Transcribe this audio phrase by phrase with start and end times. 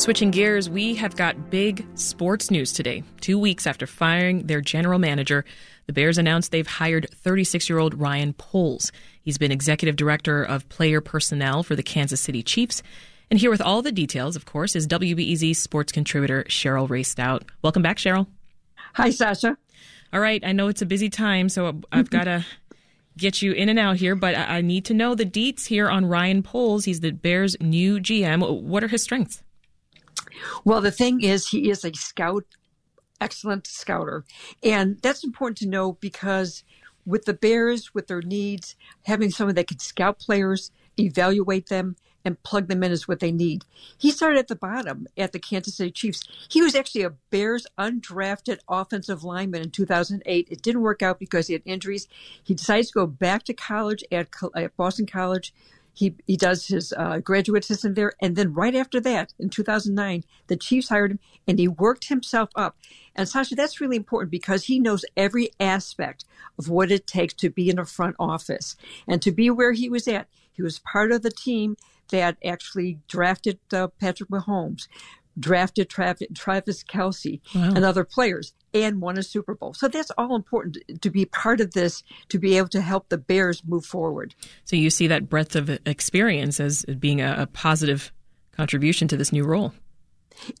[0.00, 3.02] Switching gears, we have got big sports news today.
[3.20, 5.44] Two weeks after firing their general manager,
[5.86, 8.92] the Bears announced they've hired 36 year old Ryan Poles.
[9.20, 12.82] He's been executive director of player personnel for the Kansas City Chiefs.
[13.30, 17.04] And here with all the details, of course, is WBEZ sports contributor Cheryl Raye
[17.60, 18.26] Welcome back, Cheryl.
[18.94, 19.58] Hi, Sasha.
[20.14, 22.46] All right, I know it's a busy time, so I've got to
[23.18, 26.06] get you in and out here, but I need to know the deets here on
[26.06, 26.86] Ryan Poles.
[26.86, 28.62] He's the Bears' new GM.
[28.62, 29.42] What are his strengths?
[30.64, 32.44] Well, the thing is, he is a scout,
[33.20, 34.24] excellent scouter.
[34.62, 36.64] And that's important to know because
[37.06, 42.42] with the Bears, with their needs, having someone that can scout players, evaluate them, and
[42.42, 43.64] plug them in is what they need.
[43.96, 46.22] He started at the bottom at the Kansas City Chiefs.
[46.50, 50.48] He was actually a Bears undrafted offensive lineman in 2008.
[50.50, 52.08] It didn't work out because he had injuries.
[52.42, 55.54] He decided to go back to college at, at Boston College
[55.92, 60.24] he he does his uh, graduate assistant there, and then right after that, in 2009,
[60.46, 62.76] the Chiefs hired him, and he worked himself up.
[63.14, 66.24] And Sasha, that's really important because he knows every aspect
[66.58, 69.88] of what it takes to be in a front office and to be where he
[69.88, 70.28] was at.
[70.52, 71.76] He was part of the team
[72.10, 74.88] that actually drafted uh, Patrick Mahomes,
[75.38, 77.72] drafted Travis, Travis Kelce wow.
[77.74, 79.74] and other players and won a Super Bowl.
[79.74, 83.18] So that's all important to be part of this, to be able to help the
[83.18, 84.34] Bears move forward.
[84.64, 88.12] So you see that breadth of experience as being a, a positive
[88.52, 89.72] contribution to this new role.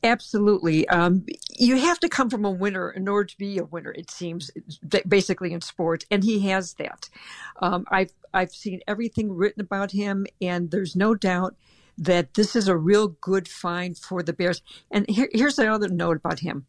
[0.02, 0.86] Absolutely.
[0.88, 1.24] Um,
[1.58, 4.50] you have to come from a winner in order to be a winner, it seems,
[5.08, 7.08] basically in sports, and he has that.
[7.62, 11.54] Um, I've, I've seen everything written about him, and there's no doubt
[11.96, 14.62] that this is a real good find for the Bears.
[14.90, 16.66] And here, here's another note about him.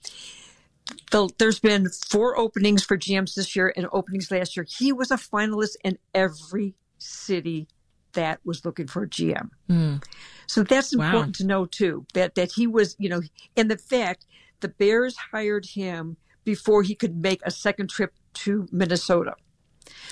[1.12, 4.66] The, there's been four openings for GMs this year and openings last year.
[4.70, 7.68] He was a finalist in every city
[8.14, 9.50] that was looking for a GM.
[9.70, 10.04] Mm.
[10.48, 11.32] So that's important wow.
[11.38, 12.06] to know too.
[12.14, 13.22] That that he was, you know,
[13.56, 14.26] and the fact
[14.60, 19.36] the Bears hired him before he could make a second trip to Minnesota.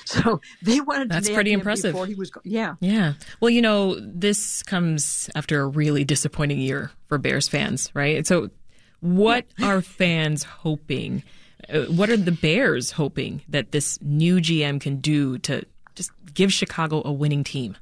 [0.05, 1.93] So they wanted That's pretty impressive.
[1.93, 3.13] Before he was, yeah, yeah.
[3.39, 8.25] Well, you know, this comes after a really disappointing year for Bears fans, right?
[8.25, 8.49] So,
[9.01, 11.23] what are fans hoping?
[11.71, 15.63] Uh, what are the Bears hoping that this new GM can do to
[15.95, 17.77] just give Chicago a winning team?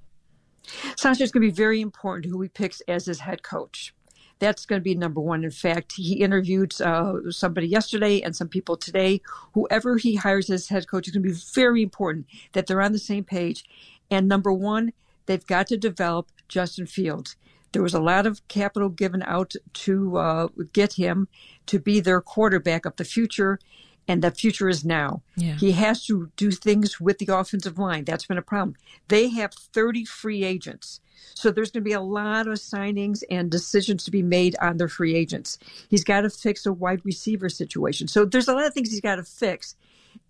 [0.97, 3.93] Sasha, it's going to be very important who he picks as his head coach.
[4.39, 5.43] That's going to be number one.
[5.43, 9.21] In fact, he interviewed uh, somebody yesterday and some people today.
[9.53, 12.91] Whoever he hires as head coach is going to be very important that they're on
[12.91, 13.65] the same page.
[14.11, 14.93] And number one,
[15.25, 17.35] they've got to develop Justin Fields.
[17.77, 21.27] There was a lot of capital given out to uh, get him
[21.67, 23.59] to be their quarterback of the future
[24.07, 25.21] and the future is now.
[25.35, 25.53] Yeah.
[25.53, 28.03] He has to do things with the offensive line.
[28.03, 28.77] That's been a problem.
[29.09, 31.01] They have 30 free agents.
[31.35, 34.77] So there's going to be a lot of signings and decisions to be made on
[34.77, 35.59] their free agents.
[35.87, 38.07] He's got to fix a wide receiver situation.
[38.07, 39.75] So there's a lot of things he's got to fix.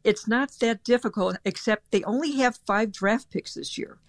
[0.03, 3.99] It's not that difficult, except they only have five draft picks this year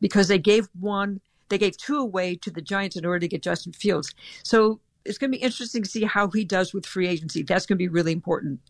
[0.00, 3.42] because they gave one, they gave two away to the Giants in order to get
[3.42, 4.14] Justin Fields.
[4.42, 7.42] So it's going to be interesting to see how he does with free agency.
[7.42, 8.60] That's going to be really important.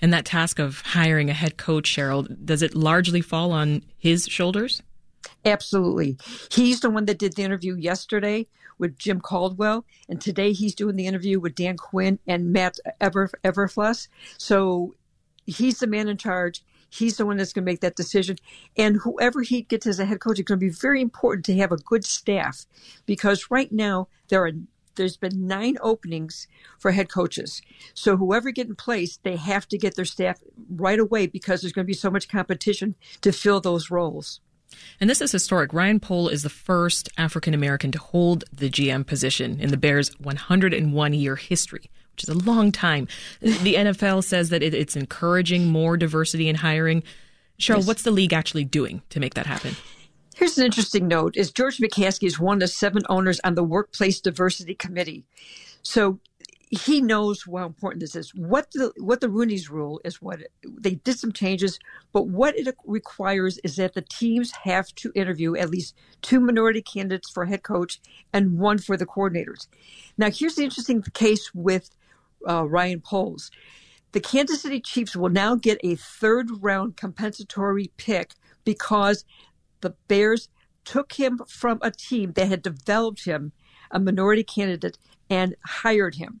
[0.00, 4.26] And that task of hiring a head coach, Cheryl, does it largely fall on his
[4.26, 4.82] shoulders?
[5.44, 6.16] Absolutely.
[6.50, 8.46] He's the one that did the interview yesterday
[8.78, 13.30] with Jim Caldwell, and today he's doing the interview with Dan Quinn and Matt Ever-
[13.44, 14.08] Eberflus.
[14.36, 14.94] So
[15.46, 16.64] he's the man in charge.
[16.94, 18.36] He's the one that's going to make that decision.
[18.76, 21.56] And whoever he gets as a head coach, it's going to be very important to
[21.56, 22.66] have a good staff
[23.04, 24.52] because right now there are
[24.96, 26.46] there's been nine openings
[26.78, 27.60] for head coaches.
[27.94, 30.38] So whoever get in place, they have to get their staff
[30.70, 34.40] right away because there's going to be so much competition to fill those roles.
[35.00, 35.72] And this is historic.
[35.72, 40.10] Ryan Poles is the first African American to hold the GM position in the Bears'
[40.18, 43.08] 101 year history, which is a long time.
[43.40, 47.02] The NFL says that it, it's encouraging more diversity in hiring.
[47.58, 47.86] Cheryl, yes.
[47.86, 49.76] what's the league actually doing to make that happen?
[50.34, 54.20] Here's an interesting note: is George McCaskey is one of seven owners on the Workplace
[54.20, 55.24] Diversity Committee.
[55.82, 56.18] So
[56.70, 58.34] he knows how important this is.
[58.34, 61.78] What the what the Rooney's rule is what it, they did some changes,
[62.12, 66.82] but what it requires is that the teams have to interview at least two minority
[66.82, 68.00] candidates for head coach
[68.32, 69.68] and one for the coordinators.
[70.16, 71.90] Now, here's the interesting case with
[72.48, 73.50] uh, Ryan Poles.
[74.12, 78.34] The Kansas City Chiefs will now get a third round compensatory pick
[78.64, 79.24] because
[79.80, 80.48] the Bears
[80.84, 83.52] took him from a team that had developed him,
[83.90, 86.40] a minority candidate, and hired him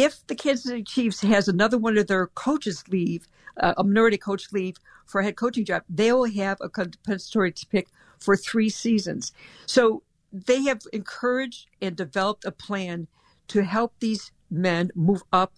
[0.00, 4.16] if the Kansas City Chiefs has another one of their coaches leave, uh, a minority
[4.16, 7.88] coach leave for a head coaching job, they will have a compensatory pick
[8.18, 9.32] for three seasons.
[9.66, 10.02] So
[10.32, 13.08] they have encouraged and developed a plan
[13.48, 15.52] to help these men move up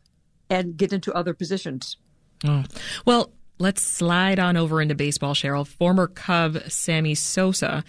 [0.51, 1.97] and get into other positions.
[2.45, 2.65] Oh.
[3.07, 5.67] Well, let's slide on over into baseball, Cheryl.
[5.67, 7.85] Former Cub Sammy Sosa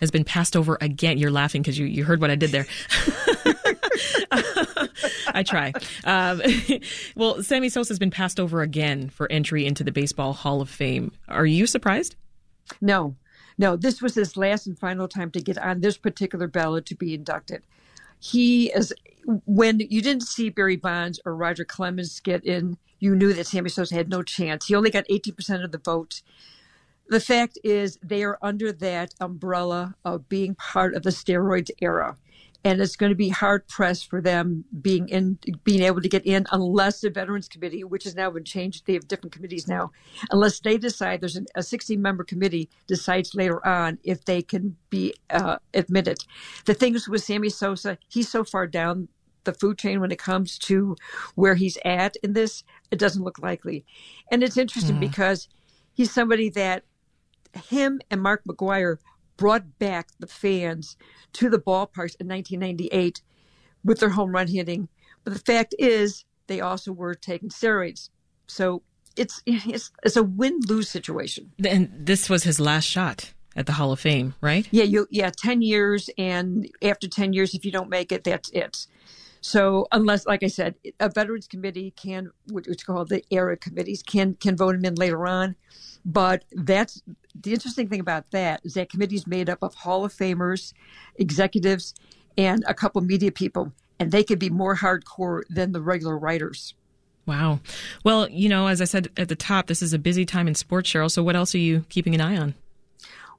[0.00, 1.18] has been passed over again.
[1.18, 2.66] You're laughing because you, you heard what I did there.
[5.34, 5.72] I try.
[6.04, 6.42] Um,
[7.16, 10.68] well, Sammy Sosa has been passed over again for entry into the Baseball Hall of
[10.68, 11.12] Fame.
[11.28, 12.16] Are you surprised?
[12.80, 13.16] No,
[13.58, 13.76] no.
[13.76, 17.14] This was his last and final time to get on this particular ballot to be
[17.14, 17.62] inducted.
[18.20, 18.92] He is
[19.46, 23.70] when you didn't see Barry Bonds or Roger Clemens get in, you knew that Sammy
[23.70, 24.66] Sosa had no chance.
[24.66, 26.22] He only got 18% of the vote.
[27.08, 32.16] The fact is, they are under that umbrella of being part of the steroids era
[32.64, 36.24] and it's going to be hard pressed for them being in being able to get
[36.26, 39.90] in unless the veterans committee which has now been changed they have different committees now
[40.30, 44.76] unless they decide there's an, a 16 member committee decides later on if they can
[44.90, 46.18] be uh, admitted
[46.66, 49.08] the thing is with sammy sosa he's so far down
[49.44, 50.96] the food chain when it comes to
[51.34, 53.84] where he's at in this it doesn't look likely
[54.30, 55.00] and it's interesting mm.
[55.00, 55.48] because
[55.94, 56.84] he's somebody that
[57.68, 58.98] him and mark mcgwire
[59.40, 60.98] brought back the fans
[61.32, 63.22] to the ballparks in 1998
[63.82, 64.86] with their home run hitting.
[65.24, 68.10] But the fact is, they also were taking steroids.
[68.46, 68.82] So
[69.16, 71.52] it's it's, it's a win lose situation.
[71.66, 74.68] And this was his last shot at the Hall of Fame, right?
[74.70, 78.50] Yeah, you yeah, ten years, and after ten years, if you don't make it, that's
[78.50, 78.86] it.
[79.40, 84.02] So unless, like I said, a veterans committee can, which is called the era committees,
[84.02, 85.56] can can vote him in later on.
[86.04, 87.02] But that's
[87.34, 90.72] the interesting thing about that is that committee is made up of Hall of Famers,
[91.16, 91.94] executives,
[92.36, 96.74] and a couple media people, and they can be more hardcore than the regular writers.
[97.26, 97.60] Wow.
[98.04, 100.54] Well, you know, as I said at the top, this is a busy time in
[100.54, 101.10] sports, Cheryl.
[101.10, 102.54] So, what else are you keeping an eye on?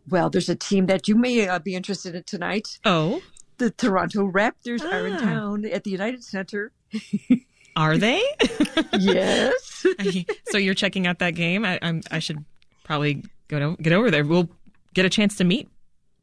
[0.08, 2.80] Well, there's a team that you may uh, be interested in tonight.
[2.86, 3.22] Oh,
[3.58, 4.92] the Toronto Raptors ah.
[4.92, 5.20] are in ah.
[5.20, 6.72] town at the United Center.
[7.76, 8.22] Are they?
[9.00, 9.86] yes.
[10.50, 11.64] so you're checking out that game.
[11.64, 12.44] I, I'm, I should
[12.84, 13.24] probably
[13.60, 14.26] go get over there.
[14.26, 14.50] We'll
[14.94, 15.70] get a chance to meet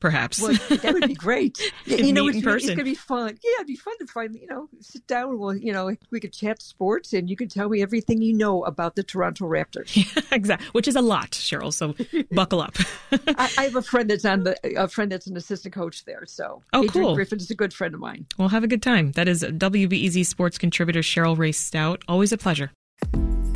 [0.00, 0.40] perhaps.
[0.40, 1.58] Well, that would be great.
[1.84, 3.38] you know, it's, it's to be fun.
[3.42, 6.20] Yeah, it'd be fun to finally, you know, sit down and we'll, you know, we
[6.20, 9.96] could chat sports and you could tell me everything you know about the Toronto Raptors.
[9.98, 10.68] Yeah, exactly.
[10.72, 11.72] Which is a lot, Cheryl.
[11.72, 11.94] So
[12.32, 12.76] buckle up.
[13.12, 16.24] I, I, have a friend that's on the, a friend that's an assistant coach there.
[16.26, 17.14] So oh, Adrian cool.
[17.14, 18.26] Griffin is a good friend of mine.
[18.38, 19.12] Well, have a good time.
[19.12, 22.02] That is WBEZ sports contributor Cheryl Raye Stout.
[22.06, 22.70] Always a pleasure.